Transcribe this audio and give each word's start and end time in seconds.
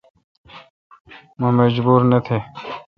مہ 1.39 1.47
مجبور 1.59 2.01
نہ 2.09 2.19
تھ۔ 2.25 2.31